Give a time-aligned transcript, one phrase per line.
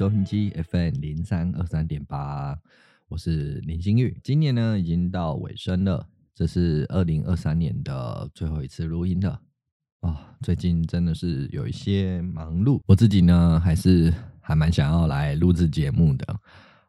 [0.00, 2.58] 收音机 FM 零三二三点八，
[3.06, 4.18] 我是林心玉。
[4.24, 9.38] 今年呢已经到尾声了，这是二零二三年的最后一次录音了
[10.00, 16.40] 啊、最近真的是有一些忙碌，我自己呢还是还蛮想要来录制节目的。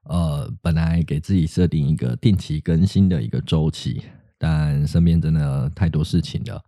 [0.04, 4.04] 呃，本来给自己设定一个定期更新的一个周期，
[4.38, 6.64] 但身边真的太多事情了。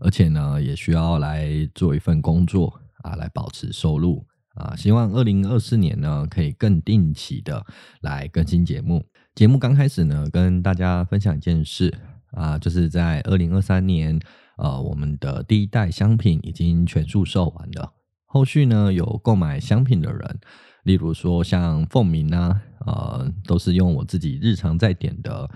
[0.00, 4.74] 而且呢，也需要来做一份工作啊，来保持收入啊。
[4.76, 7.64] 希望二零二四年呢，可以更定期的
[8.00, 9.04] 来更新节目。
[9.34, 11.94] 节目刚开始呢，跟大家分享一件事
[12.32, 14.18] 啊，就是在二零二三年，
[14.56, 17.92] 呃，我们的第一代香品已经全数售完了。
[18.24, 20.40] 后续呢，有购买香品的人，
[20.82, 25.48] 例如说像凤鸣啊，呃，都是用我自己日常在点的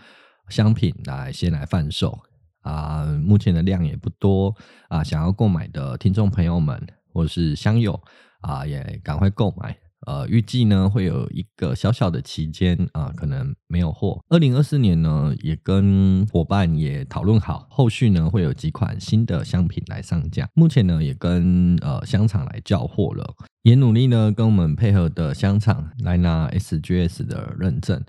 [0.48, 2.18] 香品来先来贩售。
[2.62, 4.54] 啊，目前的量也不多
[4.88, 6.78] 啊，想要购买的听众朋友们
[7.10, 7.98] 或是香友
[8.40, 9.76] 啊，也赶快购买。
[10.06, 14.18] 呃，预计呢会有一个小小的期间啊，可能没有货。
[14.30, 20.48] 二零二四年呢，也跟伙伴也讨论好，后续呢会有几款新的香品来上架。
[20.54, 28.02] 目前呢也跟呃香厂来交货了，也努力呢跟我们配合的香厂来拿 SGS 的认证。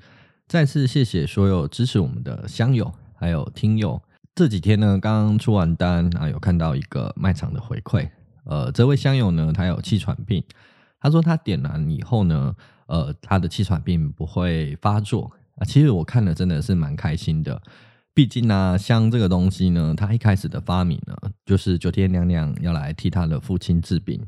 [0.47, 4.01] 再次谢谢所有支持我们的香友还有听友。
[4.33, 8.09] 这几天呢，刚刚出完单啊，有看到一个卖场的回馈。
[8.43, 10.43] 呃，这位香友呢，他有气喘病，
[10.99, 12.55] 他说他点燃以后呢，
[12.87, 15.63] 呃，他的气喘病不会发作啊。
[15.63, 17.61] 其实我看了真的是蛮开心的，
[18.13, 24.19] 毕竟呢、啊，香这个东西呢，他一开始的发明呢，就是九天娘娘要来替他的父亲治病，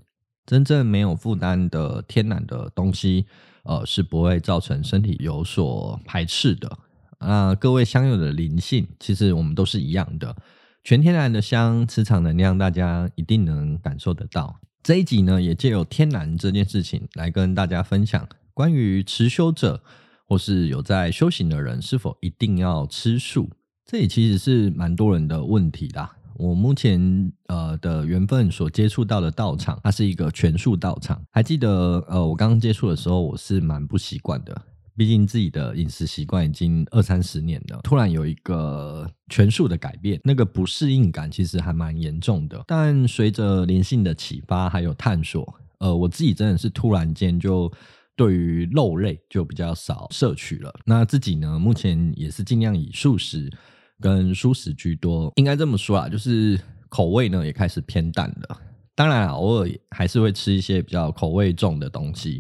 [0.46, 3.26] 真正没有负担的天然的东西，
[3.64, 6.78] 呃，是不会造成身体有所排斥的。
[7.18, 10.36] 啊，各位香友的灵性，其实我们都是一样的。
[10.84, 14.60] 全天然的香，磁场能量，大家一定能感受得到。
[14.84, 19.82] 这一集呢，也借由天然这件事情来跟大家分享关于持修者
[20.28, 23.50] 或是有在修行的人，是否一定要吃素？
[23.86, 26.18] 这也其实是蛮多人的问题啦。
[26.36, 31.24] 我目前呃的缘分所接触到的道场，它是一个全素道场。
[31.32, 34.62] 还记得呃，我刚刚接触的时候，我是蛮不习惯的。
[34.96, 42.64] 毕竟自己的饮食习惯已经二三十年了，突然有一个全素的改变，那个不适应感其实还蛮严重的。
[42.68, 47.72] 但随着灵性的启发还有探索，呃，我自己真的是突然间就
[48.16, 50.72] 对于肉类就比较少摄取了。
[50.86, 53.52] 那自己呢，目前也是尽量以素食
[54.00, 58.62] 跟蔬食居多，应该这么说啊，就是口味呢也开始偏淡了。
[58.94, 62.40] 当然，偶尔还是会吃一些比较口味重的东西。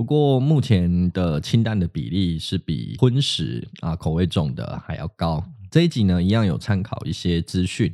[0.00, 5.44] 不过目前的清淡的比例是比荤食啊口味重的还要高。
[5.70, 7.92] 这一集呢，一样有参考一些资讯，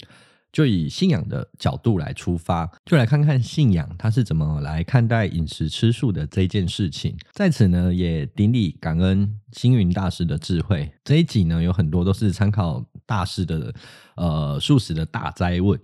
[0.52, 7.16] 就以信仰的角度来出发，就来看看信仰它是怎么来看待饮食吃素的这件事情。
[7.32, 10.88] 在此呢，也顶礼感恩星云大师的智慧。
[11.02, 13.74] 这一集呢，有很多都是参考大师的
[14.14, 15.76] 呃素食的大灾问。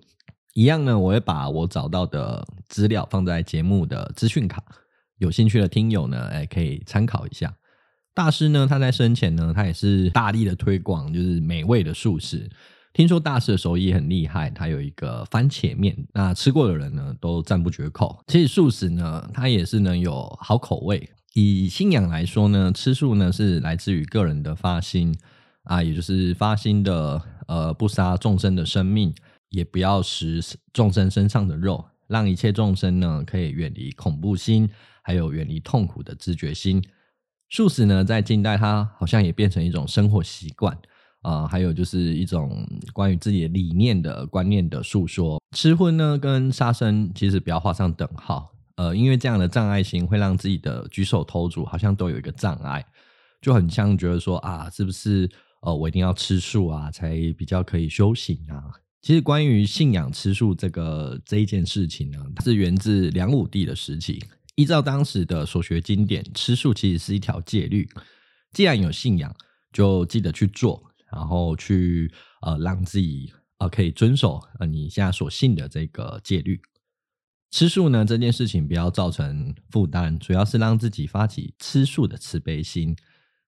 [0.54, 4.62] 一样呢，我会把我找到的资料放在节目的资讯卡。
[5.22, 7.54] 有兴趣的听友呢，哎，可以参考一下。
[8.12, 12.50] 大师呢，他在生前呢，他也是大力的推广，就是美味的素食。
[12.92, 18.18] 听说大师的手艺很厉害，他有一个番茄面，那吃过的人呢，都赞不绝口。
[18.26, 21.08] 其实素食呢，它也是能有好口味。
[21.34, 25.16] 以信仰来说呢，吃素呢是来自于个人的发心
[25.62, 29.14] 啊，也就是发心的呃，不杀众生的生命，
[29.50, 34.70] 也不要食众生身上的肉，让一切众生呢可以远离恐怖心。
[35.04, 36.80] 还有远离痛苦的知觉心，
[37.50, 40.72] 素食呢，在近代它好像也变成一种生活习惯
[41.22, 45.42] 啊、呃，还有就是一种关于自己的理念的观念的诉说。
[45.56, 52.86] 吃荤呢，跟杀生其实不要画上等号，呃，因为这样的障碍心会让自己的举手投足好像都有一个障碍，
[53.40, 55.28] 就很像觉得说啊，是不是
[55.62, 58.70] 呃，我一定要吃素啊，才比较可以修行啊？
[59.02, 64.22] 其实关于信仰吃素这个这一件事情呢，它是源自梁武帝的时期。
[64.54, 67.88] 依照当时的所学经典，吃素其实是一条戒律。
[68.52, 69.34] 既然有信仰，
[69.72, 72.12] 就记得去做，然后去
[72.42, 76.60] 呃让自己呃可以遵守呃你现在所信的这个戒律。
[77.50, 82.94] 吃素呢，这件事情不要造成负担，主要是让自己发起吃素的慈悲心。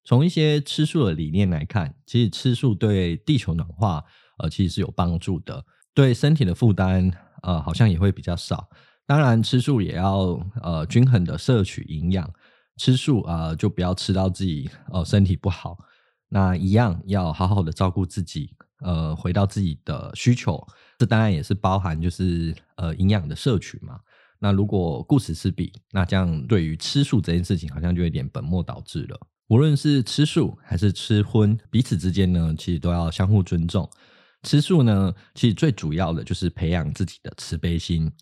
[0.04, 4.04] 从一些吃素的理念来看，其实吃素对地球暖化
[4.38, 5.64] 呃其实是有帮助的，
[5.94, 7.10] 对身体的负担
[7.42, 8.68] 呃好像也会比较少。
[9.06, 12.28] 当然，吃素也要呃均衡的摄取营养。
[12.76, 15.78] 吃素啊、就不要吃到自己呃身体不好。
[16.28, 18.50] 那一样要好好的照顾自己，
[18.80, 20.60] 呃，回到自己的需求，
[20.98, 24.00] 这当然也是包含就是呃营养的摄取嘛。
[24.40, 29.16] 那如果顾此失彼，那这样对于吃素这件事情好像就有点本末倒置了。
[29.46, 33.88] 无论是吃素还是吃荤，彼此之间呢，其实都要相互尊重。
[34.44, 38.12] 吃素呢，其实最主要的就是培养自己的慈悲心。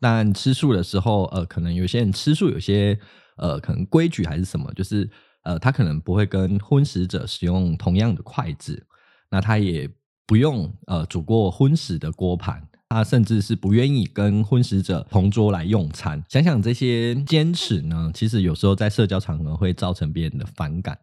[0.00, 2.98] 但吃素的时候，呃，可能有些人吃素有些
[3.36, 5.08] 呃，可能规矩还是什么，就是
[5.44, 8.86] 呃，他可能不会跟荤食者使用同样的筷子，
[9.30, 9.88] 那他也
[10.26, 12.66] 不用呃煮过荤食的锅盘。
[12.92, 16.20] 他甚至是不愿意跟荤食者同桌来用餐。
[16.28, 20.98] 想想这些坚持呢，其实有时候在社交场合会造成别人的反感。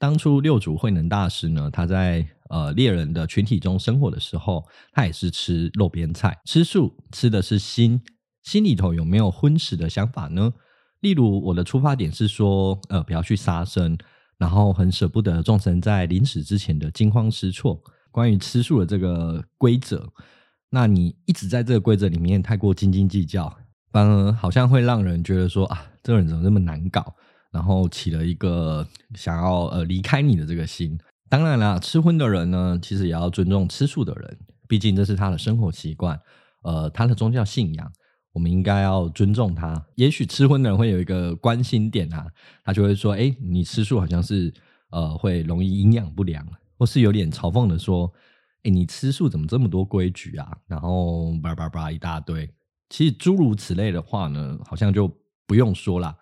[0.00, 8.00] 当初六祖慧能大师呢，他在呃猎人的群体中生活的时候，他也是吃肉边菜，吃素吃的是心，
[8.42, 10.52] 心里头有没有荤食的想法呢？
[11.00, 13.96] 例如我的出发点是说，呃，不要去杀生，
[14.36, 17.80] 然后很舍不得众生在临死之前的惊慌失措。
[18.10, 20.10] 关于吃素的这个规则。
[20.70, 23.54] 那你一直在这个规则里面太过斤斤计较，
[23.92, 27.14] 反而好像会让人觉得说啊，这个人怎么这么难搞，
[27.52, 30.98] 然后起了一个想要呃离开你的这个心。
[31.28, 36.20] 当然啦，吃荤的人呢，其实也要尊重吃素的人，毕竟这是他的生活习惯，
[36.62, 37.92] 呃，他的宗教信仰，
[38.32, 39.86] 我们应该要尊重他。
[39.96, 42.26] 也许吃荤的人会有一个关心点啊，
[42.64, 44.52] 他就会说，哎，你吃素好像是
[44.90, 46.46] 呃会容易营养不良，
[46.78, 48.12] 或是有点嘲讽的说。
[48.64, 50.58] 哎，你吃素怎么这么多规矩啊？
[50.66, 52.52] 然后叭叭叭一大堆，
[52.90, 55.08] 其实诸如此类的话呢，好像就
[55.46, 56.16] 不用说啦。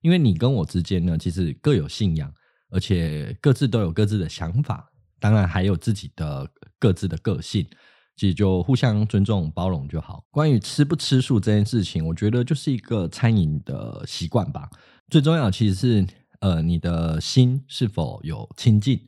[0.00, 2.32] 因为你跟我之间呢，其实各有信仰，
[2.74, 4.90] 而且各自都有各自的想法，
[5.20, 6.50] 当然还有自己的
[6.80, 7.64] 各自的个性，
[8.16, 10.24] 其实就互相尊重包容就好。
[10.32, 14.68] 关于吃不吃素这件事情，我觉得就是一个餐饮的习惯吧。
[15.08, 16.04] 最重要其实是
[16.40, 19.00] 呃，你的心是否有清净。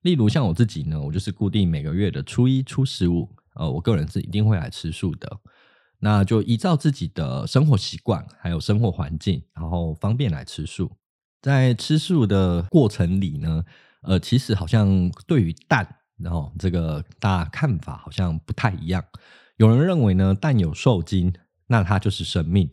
[0.00, 5.38] 例如像我自己呢，我就是固定每个月的初一、初十五，呃，我个人是一定会来吃素的。
[5.98, 10.90] 那就依照自己的生活习惯，还有生活环境，然后方便来吃素。
[11.42, 13.64] 在吃素的过程里呢，
[14.02, 15.86] 呃，其实好像对于蛋，
[16.18, 19.04] 然后这个大家看法好像不太一样。
[19.56, 21.32] 有人认为呢，蛋有受精，
[21.66, 22.70] 那它就是生命。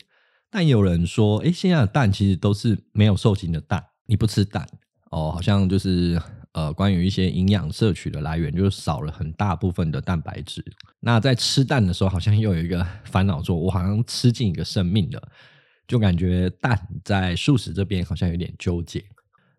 [0.50, 4.68] 但有人说，诶，现在的蛋其实都是没有受精的蛋，你不吃蛋
[5.12, 6.22] 哦，好像就是。
[6.54, 10.66] 呃，关于一些营养摄取的来源，就是少了很大部分的蛋白质。
[11.02, 15.22] 那在吃蛋的时候，好像又有一个烦恼，说我好像吃进一个生命了，
[15.88, 19.04] 就感觉蛋在素食这边好像有点纠结。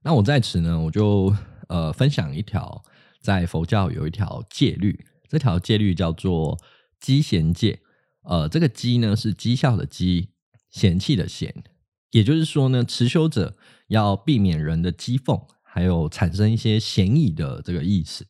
[0.02, 1.34] 那我在此呢，我就
[1.68, 2.82] 呃分享一条
[3.20, 6.58] 在佛教有一条戒律，这条戒律叫做
[7.00, 7.80] 讥嫌戒。
[8.22, 10.28] 呃，这个讥呢是讥笑的讥，
[10.70, 11.64] 嫌弃的嫌，
[12.10, 13.56] 也就是说呢，持修者
[13.88, 15.40] 要避免人的讥讽。
[15.70, 18.26] 还有产生一些嫌疑的这个意思。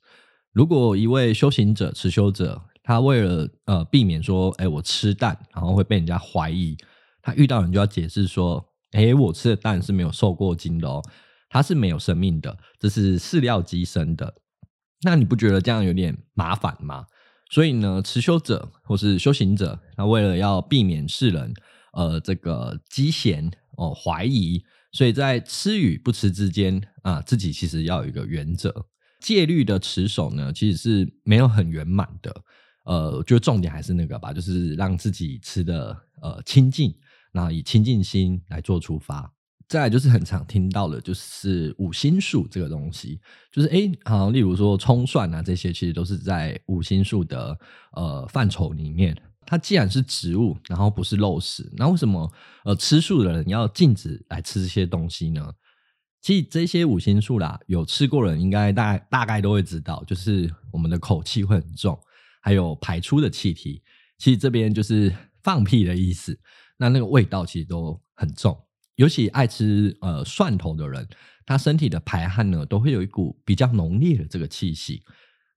[0.53, 6.77] 如果一位修行者、持修者，他为了呃避免说，哎，我吃蛋，然后会被人家怀疑，
[7.29, 11.03] 他遇到人就要解释说，哎，我吃的蛋是没有受过精的哦，
[11.51, 14.35] 它是没有生命的，这是饲料鸡生的。
[15.03, 17.05] 那你不觉得这样有点麻烦吗？
[17.51, 21.53] 所以呢，持修者或是修行者，他为了要避免世人
[21.93, 24.65] 呃这个讥嫌哦怀疑。
[24.93, 28.75] 所以在吃与不吃之间啊，自己其实要有一个原则。
[29.21, 32.35] 戒律的持守呢，其实是没有很圆满的。
[32.85, 36.95] 呃，我觉得重点还是那个吧，就是让自己吃的呃清净，
[37.39, 39.33] 然后以清净心来做出发。
[39.69, 43.21] 再来就是很常听到的，就是五星素这个东西，
[43.53, 47.57] 就是诶好像例如说葱蒜啊这些，其实都是在五星素的
[47.93, 49.17] 呃范畴里面。
[49.47, 52.31] 它既然是植物，然后不是肉食，那为什么
[52.65, 55.53] 呃吃素的人要禁止来吃这些东西呢？
[56.21, 61.99] 其实这些五星素啦，有吃过人应该大大概都会知道，就是我们的口气会很重，
[62.41, 63.83] 还有排出的气体，
[64.19, 66.39] 其实这边就是放屁的意思。
[66.79, 68.57] 那那个味道其实都很重，
[68.95, 71.07] 尤其爱吃呃蒜头的人，
[71.45, 75.03] 他身体的排汗呢都会有一股比较浓烈的这个气息。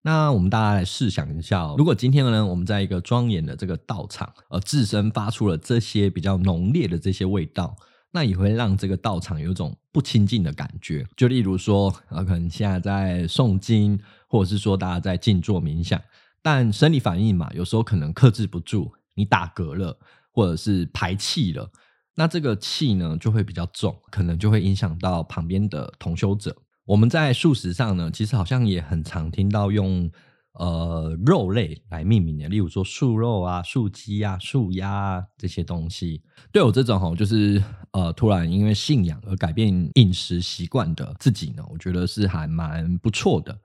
[0.04, 7.76] 那我们大家来试想一下，如果今天呢，我们在一个庄严的这个道场，呃，自身发出了这些比较浓烈的这些味道，
[8.12, 11.06] 那也会让这个道场有一种不清净的感觉。
[11.16, 16.02] 就例如说，呃，可能现在在诵经，或者是说大家在静坐冥想，
[16.42, 19.96] 但生理反应嘛，有时候可能克制不住，你打嗝了，
[20.32, 21.70] 或者是排气了，
[22.16, 26.56] 那这个气呢就会比较重，可能就会影响到旁边的同修者。
[26.86, 30.12] 我们在素食上呢，其实好像也很常听到用
[30.54, 36.22] 呃肉类来命名的，例如说素肉啊、素鸡啊、素鸭啊这些东西。
[36.52, 43.58] 对我这种吼，就是呃突然因为信仰而改变饮食习惯的自己呢，我觉得是还蛮不错的，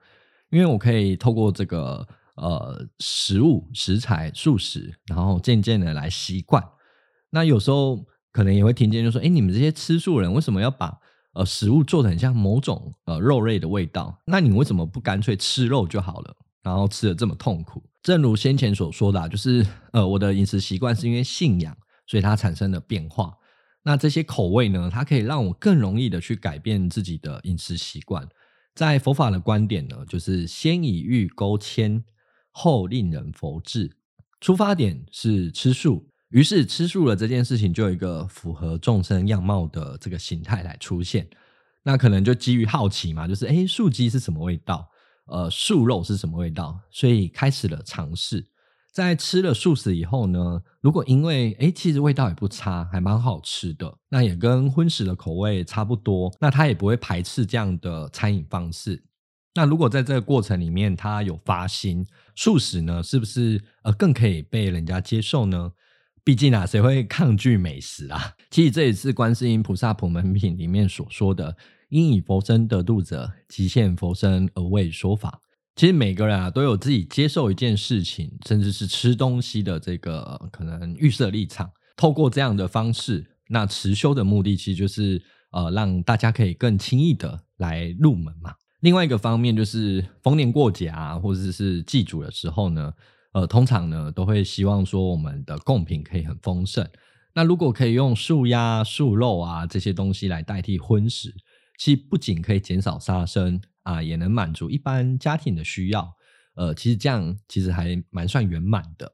[0.49, 2.07] 因为我可以透过这个
[2.37, 6.63] 呃食物食材素食，然后渐渐的来习惯。
[7.29, 10.97] 那有时候可能也会听见就说：“哎，你们这些吃素人为什么要把
[11.33, 14.17] 呃食物做得很像某种呃肉类的味道？
[14.25, 16.35] 那你为什么不干脆吃肉就好了？
[16.63, 21.75] 然后吃得这么痛苦？”正如先前所说的啊，就是呃我的饮食习惯是因为信仰，
[22.05, 23.33] 所以它产生了变化。
[23.83, 28.27] 那这些口味呢，它可以让我更容易的去改变自己的饮食习惯。
[28.75, 32.03] 在佛法的观点呢，就是先以欲勾牵，
[32.59, 33.95] 后令人佛制。
[34.41, 41.27] 出发点是吃素，于是吃素了这件事情就有一个符合众生样貌的这个形态来出现。
[41.83, 44.89] 那可能就基于好奇嘛，就是诶，素鸡是什么味道？
[45.27, 46.79] 呃，素肉是什么味道？
[46.89, 48.43] 所以开始了尝试。
[48.91, 59.03] 在吃了素食以后呢，如果因为诶其实味道也不差，还蛮好吃的，那也跟荤食的口味差不多，那他也不会排斥这样的餐饮方式。
[59.53, 62.05] 那如果在这个过程里面他有发心，
[62.37, 65.71] 素食呢，是不是呃更可以被人家接受呢？
[66.23, 68.35] 毕竟啊，谁会抗拒美食啊？
[68.51, 71.57] 其实这也是观世音菩萨普门品里面所说的
[71.89, 75.41] “应以佛身得度者，即现佛身而为说法”。
[75.75, 81.71] 其实每个人啊都有自己接受一件事情，甚至是吃东西的这个可能预设立场。
[81.95, 85.19] 透过这样的方式，那持修的目的其实就是
[85.51, 88.53] 呃让大家可以更轻易的来入门嘛。
[88.79, 92.93] 另外一个方面就是逢年过节啊，或者是祭祖的时候呢，
[93.33, 96.87] 呃，通常呢都会希望说我们的贡品可以很丰盛。
[97.33, 101.33] 那如果可以用素鸭、素肉啊这些东西来代替荤食，
[101.77, 103.61] 其实不仅可以减少杀生。
[103.87, 106.13] 啊，也能满足一般家庭的需要，
[106.55, 109.09] 呃，其实这样其实还蛮算圆满的。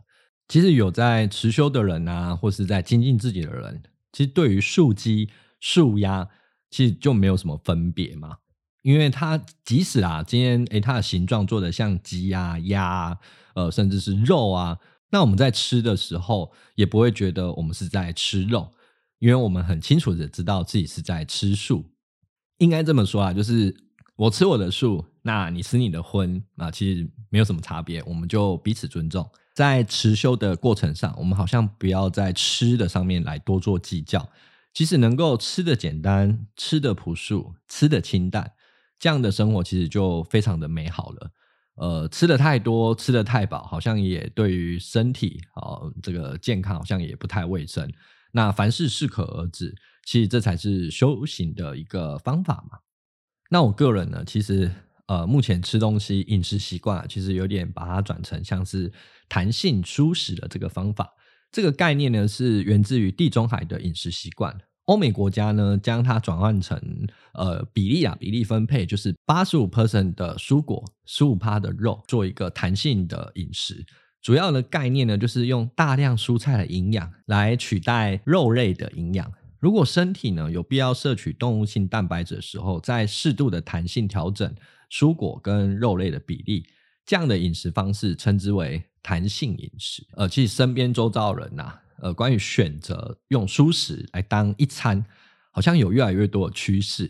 [0.47, 5.29] 其实有在持修的人啊，或是在精进自己的人，其实对于素鸡、
[5.61, 6.27] 素鸭，
[6.71, 8.37] 其实就没有什么分别嘛。
[8.83, 13.17] 因为它即使啊，今天诶它的形状做的像鸡啊、鸭啊，
[13.55, 14.77] 呃，甚至是肉啊，
[15.09, 18.71] 那我们在吃的时候也不会觉得我们是在吃肉，
[19.17, 21.89] 因为我们很清楚的知道自己是在吃素。
[22.59, 23.75] 应该这么说啊，就是。
[24.15, 29.27] 我吃我的素，那你吃你的荤，那其实没有什么差别，我们就彼此尊重。
[29.55, 34.29] 在持修的过程上，我们好像不要在吃的上面来多做计较。
[34.71, 38.51] 即使能够吃的简单，吃的朴素，吃的清淡，
[39.03, 41.31] 这样的生活其实就非常的美好了。
[41.75, 47.91] 呃，吃的太多，吃的太饱，好像也对于身体啊、这个健康好像也不太卫生。
[48.31, 52.77] 那凡事适可而止，其实这才是修行的一个方法嘛。
[53.49, 54.71] 那我个人呢，其实
[55.07, 58.89] 呃，目前吃东西饮食习惯，其实有点把它转成像是
[59.27, 61.13] 弹性蔬食的这个方法。
[61.51, 64.57] 这个概念呢，是源自于地中海的饮食习惯。
[64.85, 66.77] 欧美国家呢，将它转换成
[67.33, 73.85] 呃比例啊，比例分配，就是八十五 percent 的蔬果，十五趴的肉，做一个弹性的饮食。
[74.21, 79.31] 主要的概念呢，就是用大量蔬菜的营养来取代肉类的营养。
[79.59, 84.53] 如果身体呢有必要摄取动物性蛋白质的时候，再适度的弹性调整
[84.91, 86.65] 蔬果跟肉类的比例，
[87.05, 90.05] 这样的饮食方式称之为弹性饮食。
[90.15, 95.05] 呃，其实身边周遭人呐、呃，关于选择用蔬食来当一餐，
[95.51, 97.09] 好像有越来越多的趋势。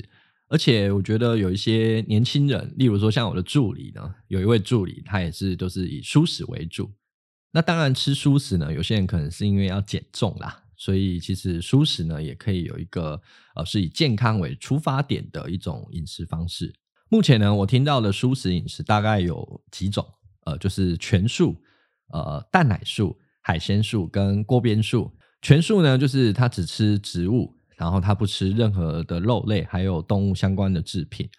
[0.49, 6.91] 而且我觉得有一些年轻人，例如说像我的助理呢，有一位助理，他也是都是以蔬食为主。
[7.51, 10.63] 那当然吃蔬食呢，有些人可能是因为要减重啦。
[10.77, 13.19] 所以其实蔬食呢，也可以有一个
[13.55, 16.71] 呃，是以健康为出发点的一种饮食方式。
[17.09, 20.07] 目前呢，我听到的蔬食饮食大概有几种，
[20.45, 21.55] 呃，就是全素、
[22.09, 25.11] 呃，蛋奶素、海鲜素跟锅边素。
[25.43, 31.29] 全素呢，就是它只吃植物，然后它不吃任何的肉类，还有动物相关的制品。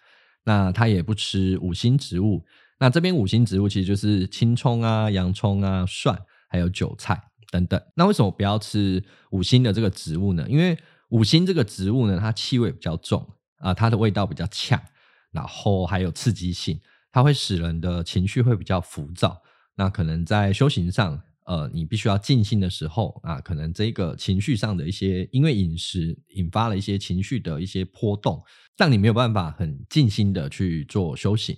[0.45, 2.41] 那它也不吃五辛植物。
[2.79, 7.21] 那这边五辛植物其实就是青葱啊、洋葱啊、蒜，还有韭菜。
[7.51, 10.45] 等等，那为什么不要吃五辛的这个植物呢？
[10.49, 10.77] 因为
[11.09, 13.25] 五辛这个植物呢，它气味比较重
[13.59, 14.81] 啊、它的味道比较呛，
[15.31, 16.77] 然后还有刺激性，
[17.11, 19.41] 它会使人的情绪会比较浮躁。
[19.75, 28.43] 那可能在修行上，呃，你必须要静心的时候啊，可能这个情绪上的一些，因为饮食引发了一些情绪的一些波动，
[28.77, 31.57] 让你没有办法很静心的去做修行。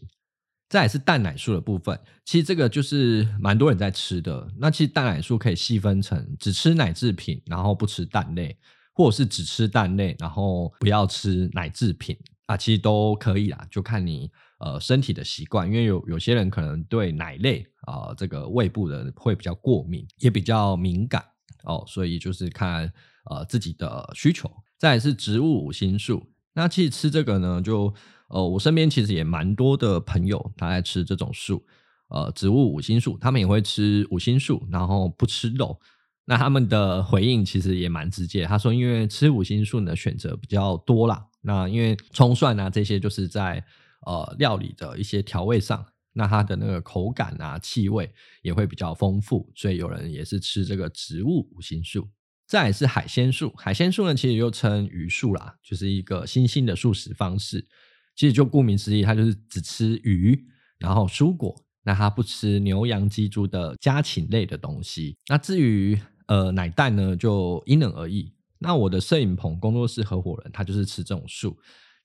[0.69, 4.45] 再来是蛋奶素的部分，其实这个就是蛮多人在吃的。
[4.57, 8.57] 那其实蛋奶素可以细分成只吃奶制品，然后不吃蛋类，
[8.93, 12.17] 或者是只吃蛋类，然后不要吃奶制品
[12.47, 14.29] 啊，其实都可以啦，就看你
[14.59, 15.67] 呃身体的习惯。
[15.67, 21.23] 因为有有些人可能对奶类啊、呃、这个胃部的会比较过敏，也比较敏感
[21.63, 22.91] 哦，所以就是看
[23.29, 24.51] 呃自己的需求。
[24.77, 26.23] 再来是植物五星素，
[26.53, 27.93] 那其实吃这个呢就。
[28.29, 31.65] 呃，我身边其实也蛮多的朋友，他在吃这种素。
[32.09, 35.79] 呃植物五星素，他们也会吃五星素，然后不吃肉。
[36.25, 43.63] 那他们的回应其实也蛮直接，他说因为吃五星素呢选择比较多啦，那因为葱蒜啊这些就是在
[44.05, 48.11] 呃料理的一些调味上，那它的那个口感啊气味
[48.41, 52.07] 也会比较丰富，所以有人也是吃这个植物五辛素。
[52.47, 57.67] 再来是海鲜素，海鲜素呢其实又称鱼素啦，就是一个新兴的素食方式。
[58.15, 60.47] 其实就顾名思义，它就是只吃鱼，
[60.79, 65.17] 然后蔬果，那它不吃牛羊鸡猪的家禽类的东西。
[65.27, 68.33] 那至于呃，奶蛋呢，就因人而异。
[68.59, 71.55] 那我的摄影棚工作室合伙人，他就是吃这种素。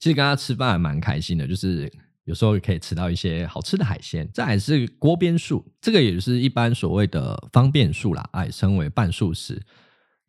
[0.02, 1.88] 其实跟他吃饭还蛮开心的，就是
[2.24, 4.28] 有时候可以吃到一些好吃的海鲜。
[4.34, 9.62] 再来是锅边素，这个也是一般所谓的方便素啦，哎，称为半素食。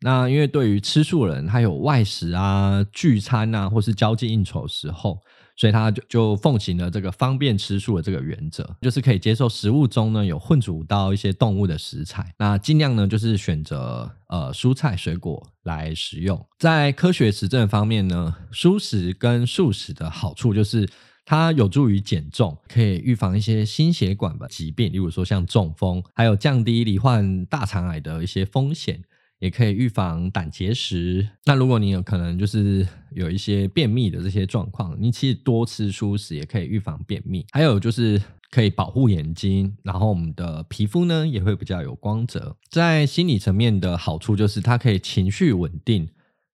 [0.00, 5.18] 那因为对于吃素人，他有外食啊、聚餐啊，或是交际应酬的时候。
[5.56, 16.44] 所以他就就奉行了这个方便吃素的这个原则，就是可以接受食物中呢有混煮到一些动物的食材，那尽量呢就是选择呃蔬菜水果来食用。
[16.58, 20.88] 在科学实证方面呢，蔬食跟素食的好处就是
[21.24, 29.02] 它有助于减重，可以预防一些心血管的疾病，例如说像中风，还有降低罹患大肠癌的一些风险。
[29.44, 31.28] 也可以预防胆结石。
[31.44, 37.44] 那如果你有可能就是有一些便秘的这些状况，你其实多吃蔬食也可以预防便秘。
[37.52, 38.18] 还有就是
[38.50, 42.56] 可以保护眼睛，然后我们的皮肤呢也会比较有光泽。
[42.70, 46.08] 在心理层面的好处就是它可以情绪稳定，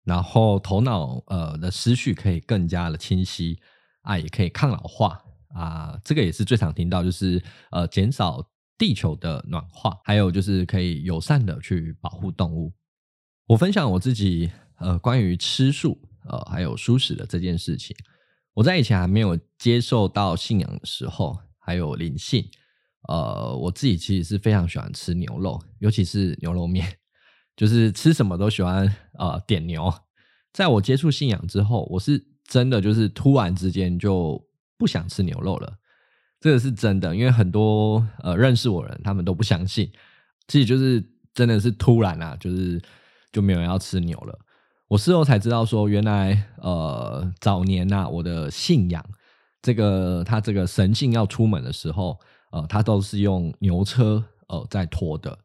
[0.04, 3.58] 然后头脑呃的思绪可以更加的清晰
[4.02, 5.22] 啊，也可以抗老化
[5.54, 5.98] 啊。
[6.04, 8.46] 这个也是最常听到，就是呃减少。
[8.76, 12.72] 地球的暖化，还有就是可以友善的去保护动物。
[13.46, 17.94] 我分享我自己呃关于吃素呃还有素食的这件事情。
[18.54, 22.48] 我在以前还没有接受到信仰的时候，还有灵性，
[23.08, 26.96] 呃，我自己其实是非常喜欢吃牛肉，尤其是牛肉面，
[27.56, 28.86] 就是吃什么都喜欢
[29.18, 29.92] 呃点牛。
[30.52, 34.40] 在我接触信仰之后，我是真的就是突然之间就
[34.78, 35.76] 不想吃牛肉了。
[36.44, 39.90] 这个是真的，因为很多呃认识我人，他们都不相信，
[40.46, 41.02] 自己就是
[41.32, 42.78] 真的是突然啊，就是
[43.32, 44.38] 就没有人要吃牛了。
[44.88, 49.02] 我事后才知道说，原来呃早年呐、啊，我的信仰
[49.62, 55.38] 这个他这个神性要出门的时候，呃，他都是用牛车呃在拖的，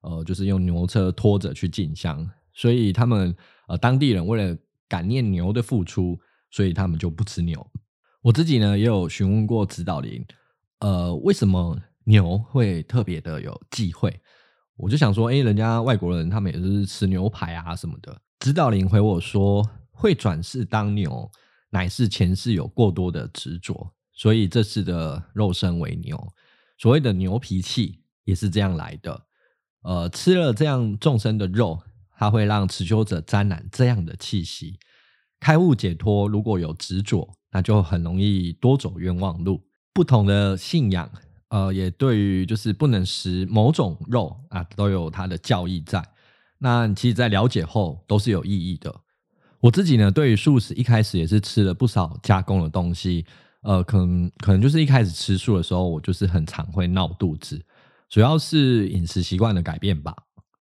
[0.00, 3.36] 呃，就是用牛车拖着去进香，所以他们
[3.68, 4.56] 呃当地人为了
[4.88, 6.18] 感念牛的付出，
[6.50, 7.70] 所以他们就不吃牛。
[8.22, 10.24] 我自己呢也有询问过指导灵。
[10.80, 14.20] 呃，为什么牛会特别的有忌讳？
[14.76, 18.20] 我就想说，哎，人家外国人他们也是吃牛排啊什么的。
[18.40, 21.30] 指导灵回我说，会转世当牛，
[21.70, 26.32] 乃是前世有过多的执着，所以这次的肉身为牛。
[26.78, 29.26] 所谓的牛脾气也是这样来的。
[29.82, 31.80] 呃，吃了这样众生的肉，
[32.18, 34.78] 它会让持修者沾染这样的气息。
[35.40, 39.65] 开悟解脱，如果有执着，那就很容易多走冤枉路。
[39.96, 41.10] 不同的信仰，
[41.48, 46.06] 呃，也对于就是不能食某种肉啊，都有它的教义在。
[46.58, 48.94] 那其实，在了解后都是有意义的。
[49.58, 53.24] 我自己呢，对于素食一开始也是吃了不少加工的东西，
[53.62, 57.58] 呃，可能可能就是一开始吃素的时候，我就是很常会闹肚子，
[58.10, 60.14] 主要是饮食习惯的改变吧。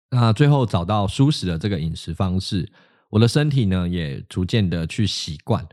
[0.09, 2.67] 那最后找到素食的这个饮食方式，
[3.11, 5.63] 我的身体呢也逐渐的去习惯。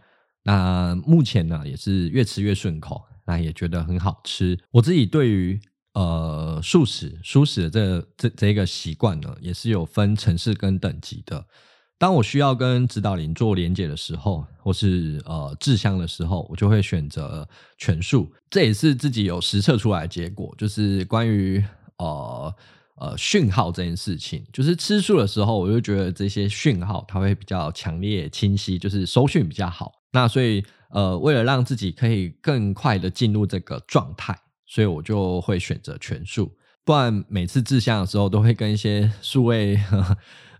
[0.42, 3.02] 那目前呢，也是越吃越顺口。
[3.26, 4.56] 那也觉得很好吃。
[4.70, 5.60] 我自己对于
[5.94, 11.44] 呃素食、蔬食的这这、这一个习惯呢，也是有分层次跟等级的。
[11.98, 18.30] 当我需要跟指导灵做连结的时候，或是呃制香的时候，我就会选择全素。
[18.50, 21.64] 这也是自己有实测出来的结果，就是关于
[21.96, 22.54] 呃
[23.00, 24.46] 呃讯号这件事情。
[24.52, 29.90] 就是吃素的时候，我就觉得这些讯号它会比较强烈、清晰，就是收讯比较好。
[30.12, 30.62] 那所以。
[30.90, 36.50] 呃，为了让自己可以更快的进入这个状态，所以我就会选择全素。
[36.84, 39.76] 不然每次制香的时候，都会跟一些 素味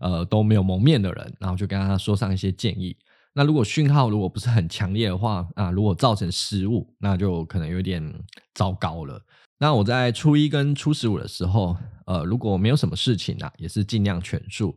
[0.01, 2.97] 呃都没有蒙面的人，然后就跟他说上一些建议。
[3.33, 8.03] 那如果讯号如果不是很强烈的话，啊，如果造成失误，那就可能有点
[8.55, 9.21] 糟糕了。
[9.59, 14.77] 那我在初一跟初十五的时候，呃，如果没有什么事情啊，也是尽量全素。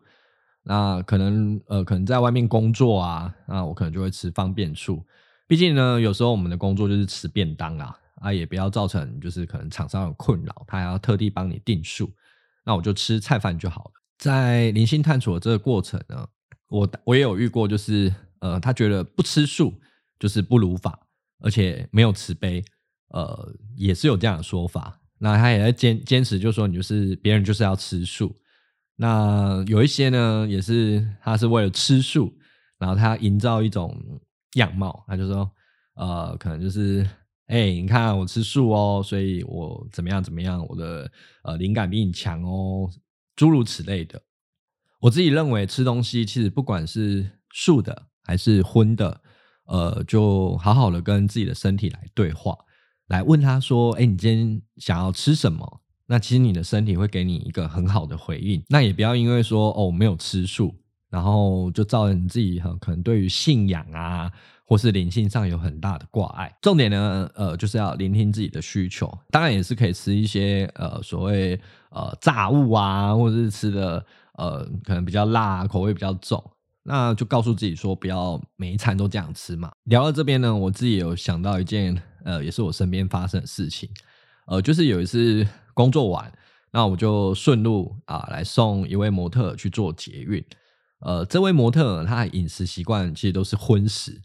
[0.64, 5.04] 那可能呃，可能在外面工作啊，那我可能就会吃方便素。
[5.50, 12.08] 毕竟呢，有时候我们的工作就是吃便当啊，啊，也不要造成就是可能厂商有困扰，他还要特地帮你订数，
[12.64, 13.92] 那我就吃菜饭就好了。
[14.20, 16.28] 在灵性探索的这个过程呢，
[16.70, 19.74] 我我也有遇过，就是呃，他觉得不吃素
[20.20, 21.00] 就是不如法，
[21.40, 22.64] 而且没有慈悲，
[23.08, 25.02] 呃，也是有这样的说法。
[25.18, 28.36] 那他也在坚坚持，就说你就是别人就是要吃素。
[28.98, 32.32] 那有一些呢，也是他是为了吃素，
[32.78, 33.98] 然后他营造一种
[34.54, 35.50] 样貌，他就说，
[35.96, 37.08] 呃，可能就是，
[37.48, 41.12] 哎、你看我吃素哦，所以我怎么样怎么样，我的
[41.44, 42.90] 呃灵感比你强哦，
[43.36, 44.22] 诸如此类的。
[45.02, 49.22] 我自己认为吃东西其实不管是素的还是荤的，
[49.66, 52.58] 呃，就好好的跟自己的身体来对话，
[53.08, 55.82] 来问他说，哎、你今天想要吃什么？
[56.12, 60.76] 那其实你的身体会给你一个很好的回应，那也不要因为说哦我没有吃素，
[61.10, 64.32] 然后就造成你自己很可能对于信仰啊
[64.66, 66.56] 或是灵性上有很大的挂碍。
[66.62, 76.44] 重点呢，呃，就是要聆听自己的需求，当然也是可以吃一些呃所谓呃炸物啊，或者是吃的呃可能比较辣，口味比较重，
[76.84, 79.72] 那就告诉自己说不要每一餐都这样吃嘛。
[79.86, 83.90] 聊到这边呢，我自己有想到一件呃也是我身边发生的事情，
[84.48, 85.48] 呃，就是有一次。
[85.76, 86.30] 工作完，
[86.74, 90.44] 那我就顺路啊来送一位模特去做捷运。
[91.00, 94.22] 呃，这位模特他的饮食习惯其实都是荤食，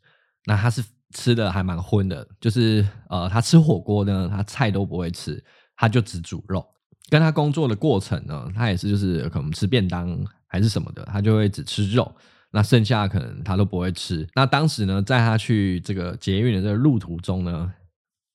[0.46, 0.82] 那他是
[1.14, 5.42] 吃的还蛮荤的，就是呃他吃火锅呢，他菜都不会吃，
[5.76, 6.64] 他就只煮肉。
[7.10, 12.14] 跟他工作的过程呢，他也是就是可能吃便当还是什么的，他就会只吃肉，
[12.50, 14.26] 那剩下可能他都不会吃。
[14.34, 17.72] 那当时呢，在他去这个捷运的这个路途中呢，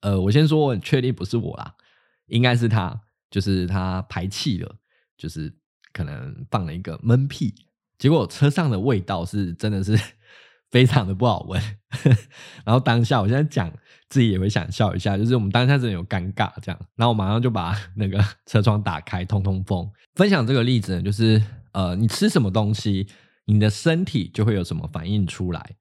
[0.01, 1.75] 呃，我先说我很确定不是我啦，
[2.27, 3.01] 应该是他。
[3.31, 4.75] 就是他排气了，
[5.15, 5.53] 就是
[5.93, 7.53] 可能放了一个闷屁，
[7.99, 9.95] 结果车上的味道是真的是
[10.71, 11.61] 非常的不好闻。
[12.65, 13.71] 然后当下，我现在讲
[14.07, 19.87] 自己也会想笑一下，就是我们当下真的有尴尬这样，然后我马上就把那个车窗打开通通风。
[20.15, 21.39] 分享这个例子呢，就是
[21.73, 23.07] 呃，你吃什么东西，
[23.45, 25.75] 你的身体就会有什么反应出来。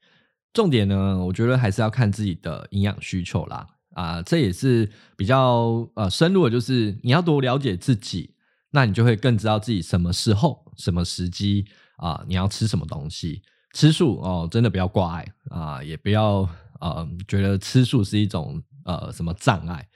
[0.53, 3.67] 重点呢，我觉得还是要看自己的营养需求啦。
[3.95, 8.35] 啊、呃，这也是比较呃深入的，就是你要多了解自己，
[8.71, 11.67] 那你就会更知道自己什么时候、什么时机
[11.99, 13.43] 啊、你要吃什么东西。
[13.75, 16.49] 吃素哦，真的不要挂碍啊、也不要
[16.81, 19.87] 呃觉得吃素是一种呃什么障碍，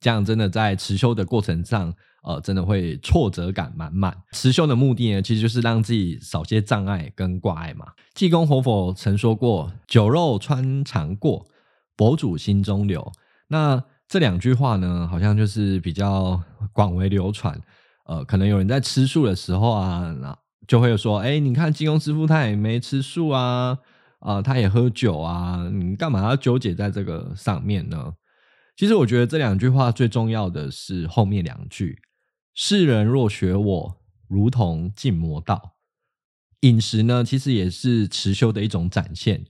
[0.00, 1.92] 这样真的在持修的过程上，
[2.24, 4.14] 呃，真的会挫折感满满。
[4.32, 7.86] 持修的目的呢，其实就是让自己少些障碍跟挂碍嘛。
[8.14, 11.46] 济公活佛曾说过：“酒肉穿肠过，
[11.96, 13.10] 佛祖心中留。”
[13.48, 16.40] 那这两句话呢，好像就是比较
[16.72, 17.58] 广为流传。
[18.04, 20.14] 呃，可能有人在吃素的时候啊，
[20.66, 23.78] 就会说：“哎，你看济公师傅他也没吃素啊，
[24.20, 28.14] 啊、他也喝酒啊，你干嘛要纠结在这个上面呢？”
[28.76, 32.00] 其实我觉得这两句话最重要的是后面两句
[32.54, 33.96] ：“世人若学我，
[34.28, 35.76] 如同进魔道。”
[36.60, 39.44] 饮食呢，其实也是持修的一种展现。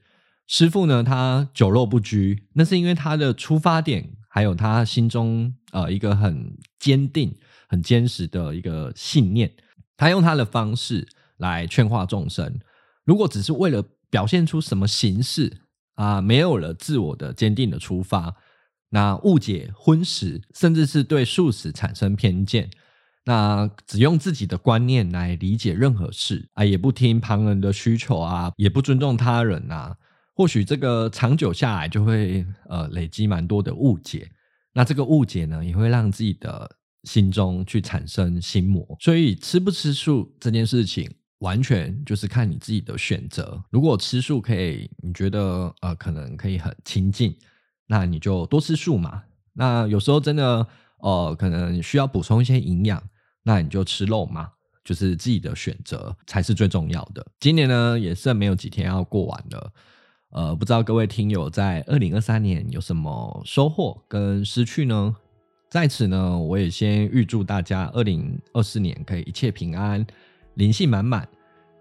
[0.47, 7.35] 师傅呢，他酒肉不拘，那是因为他的出发点，还有他心中呃一个很坚定、
[7.69, 9.53] 很坚实的一个信念。
[9.97, 11.07] 他用他的方式
[11.39, 12.59] 来劝化众生。
[13.05, 15.61] 如果只是为了表现出什么形式
[15.95, 18.35] 啊，没有了自我的坚定的出发，
[18.91, 22.71] 那误解荤食，甚至是对素食产生偏见，
[23.25, 29.97] 那只用自己的观念来理解任何事啊，也不听旁人的需求啊，也不尊重他人啊。
[30.35, 34.31] 或许这个长久下来就会呃累积蛮多的误解，
[34.73, 36.71] 那这个误解呢也会让自己的
[37.05, 43.63] 心中去产生心魔，所以吃不吃素这件事情完全就是看你自己的选择。
[43.71, 47.37] 如果吃素可以，你觉得呃可能可以很亲近，
[47.87, 49.23] 那你就多吃素嘛。
[49.55, 50.67] 那有时候真的
[50.99, 53.03] 呃可能需要补充一些营养，
[53.43, 54.51] 那你就吃肉嘛，
[54.85, 57.27] 就是自己的选择才是最重要的。
[57.41, 59.73] 今年呢也剩没有几天要过完了。
[60.31, 65.17] 呃，不知道各位听友在二零二三年有什么收获跟失去呢？
[65.73, 70.07] 在此呢，我也先预祝大家二零二四年可以一切平安，
[70.57, 71.27] 灵性满满。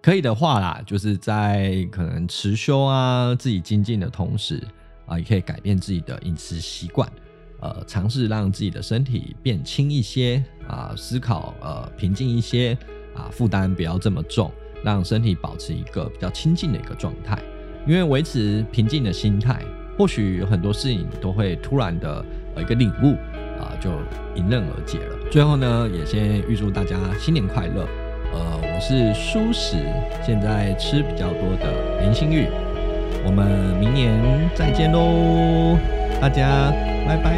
[0.02, 4.66] 可以的话啦，就是在可能持修啊，自己精进的同时
[5.06, 7.12] 啊，也可以改变自己的饮食习惯，
[7.60, 12.78] 呃，尝试让自己的身体变轻一些啊，思考呃平静一些
[13.14, 14.50] 啊，负担不要这么重，
[14.86, 17.38] 让身体保持一个比较清静的一个状态。
[17.86, 19.62] 因为维持平静的心态，
[19.98, 22.26] 或许很多事情都会突然的
[22.56, 23.18] 呃一个领悟
[23.62, 23.92] 啊、就
[24.36, 25.16] 迎刃而解了。
[25.32, 27.88] 最后呢，也先预祝大家新年快乐。
[28.34, 29.78] 呃，我是苏食，
[30.26, 32.48] 现在吃比较多的林心玉，
[33.26, 35.78] 我们明年再见喽，
[36.20, 36.72] 大家
[37.06, 37.32] 拜拜。